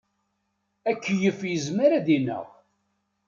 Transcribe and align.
Akeyyef 0.91 1.39
yezmer 1.49 1.91
ad 1.97 2.07
ineɣ. 2.17 2.47